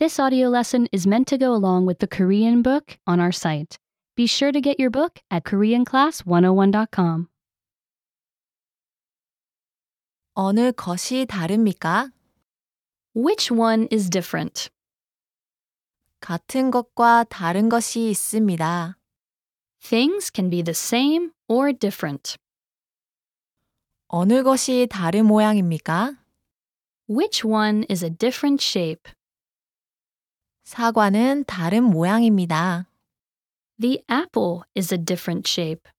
This 0.00 0.18
audio 0.18 0.48
lesson 0.48 0.88
is 0.92 1.06
meant 1.06 1.28
to 1.28 1.36
go 1.36 1.52
along 1.52 1.84
with 1.84 1.98
the 1.98 2.06
Korean 2.06 2.62
book 2.62 2.96
on 3.06 3.20
our 3.20 3.30
site. 3.30 3.78
Be 4.16 4.26
sure 4.26 4.50
to 4.50 4.58
get 4.58 4.80
your 4.80 4.88
book 4.88 5.20
at 5.30 5.44
KoreanClass101.com. 5.44 7.28
어느 10.34 10.72
것이 10.72 11.26
다릅니까? 11.26 12.12
Which 13.14 13.52
one 13.52 13.88
is 13.92 14.08
different? 14.08 14.70
같은 16.22 16.70
것과 16.70 17.26
다른 17.28 17.68
것이 17.68 18.08
있습니다. 18.08 18.96
Things 19.82 20.30
can 20.34 20.48
be 20.48 20.62
the 20.62 20.72
same 20.72 21.32
or 21.46 21.74
different. 21.74 22.38
어느 24.08 24.42
것이 24.42 24.86
다른 24.90 25.26
모양입니까? 25.26 26.16
Which 27.06 27.46
one 27.46 27.84
is 27.90 28.02
a 28.02 28.08
different 28.08 28.64
shape? 28.64 29.10
사과는 30.70 31.46
다른 31.48 31.82
모양입니다. 31.82 32.86
The 33.80 34.04
apple 34.08 34.60
is 34.76 34.94
a 34.94 35.04
different 35.04 35.50
shape. 35.50 35.90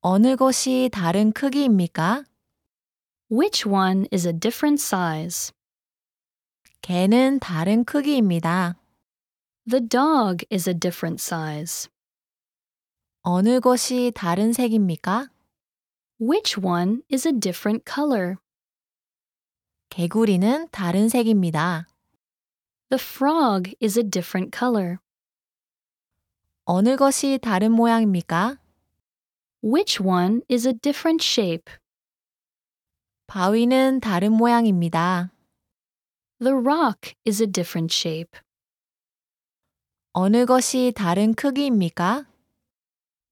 어느 0.00 0.34
것이 0.34 0.88
다른 0.90 1.32
크기입니까? 1.32 2.24
Which 3.30 3.68
one 3.68 4.06
is 4.10 4.26
a 4.26 4.32
different 4.32 4.82
size? 4.82 5.52
개는 6.80 7.40
다른 7.40 7.84
크기입니다. 7.84 8.78
The 9.68 9.86
dog 9.86 10.46
is 10.50 10.66
a 10.66 10.74
different 10.74 11.22
size. 11.22 11.90
어느 13.20 13.60
것이 13.60 14.10
다른 14.14 14.54
색입니까? 14.54 15.28
Which 16.18 16.58
one 16.58 17.02
is 17.12 17.28
a 17.28 17.38
different 17.38 17.84
color? 17.86 18.36
개구리는 19.90 20.68
다른 20.70 21.10
색입니다. 21.10 21.88
The 22.89 22.99
frog 22.99 23.73
is 23.79 23.97
a 23.97 24.03
different 24.03 24.55
color. 24.55 24.99
어느 26.65 26.95
것이 26.95 27.39
다른 27.41 27.71
모양입니까? 27.71 28.59
Which 29.63 30.01
one 30.01 30.41
is 30.49 30.67
a 30.67 30.73
different 30.73 31.23
shape? 31.23 31.73
바위는 33.27 33.99
다른 34.01 34.33
모양입니다. 34.33 35.31
The 36.39 36.53
rock 36.53 37.15
is 37.25 37.41
a 37.41 37.47
different 37.47 37.93
shape. 37.93 38.39
어느 40.11 40.45
것이 40.45 40.93
다른 40.95 41.33
크기입니까? 41.33 42.27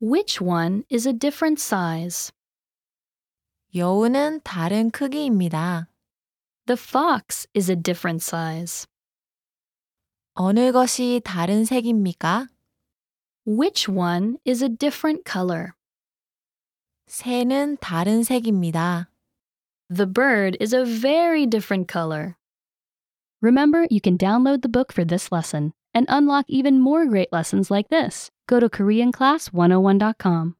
Which 0.01 0.43
one 0.43 0.83
is 0.91 1.07
a 1.07 1.13
different 1.13 1.61
size? 1.61 2.31
여우는 3.75 4.41
다른 4.43 4.89
크기입니다. 4.89 5.87
The 6.65 6.77
fox 6.77 7.47
is 7.55 7.69
a 7.69 7.75
different 7.75 8.23
size. 8.23 8.87
어느 10.35 10.71
것이 10.71 11.21
다른 11.23 11.65
색입니까? 11.65 12.47
Which 13.45 13.89
one 13.89 14.37
is 14.45 14.63
a 14.63 14.69
different 14.69 15.23
color? 15.25 15.73
새는 17.07 17.77
다른 17.81 18.23
색입니다. 18.23 19.09
The 19.89 20.07
bird 20.07 20.57
is 20.61 20.73
a 20.73 20.85
very 20.85 21.45
different 21.45 21.91
color. 21.91 22.37
Remember, 23.41 23.87
you 23.89 23.99
can 23.99 24.17
download 24.17 24.61
the 24.61 24.69
book 24.69 24.93
for 24.93 25.03
this 25.03 25.31
lesson 25.31 25.73
and 25.93 26.05
unlock 26.07 26.45
even 26.47 26.79
more 26.79 27.05
great 27.05 27.33
lessons 27.33 27.69
like 27.69 27.89
this. 27.89 28.31
Go 28.47 28.59
to 28.59 28.69
KoreanClass101.com. 28.69 30.55